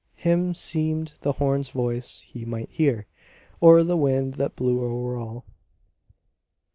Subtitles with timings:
[0.15, 3.05] Him seemed the horn's voice he might hear
[3.59, 5.45] Or the wind that blew o'er all.